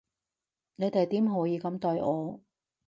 [0.77, 2.39] 你哋點可以噉對我？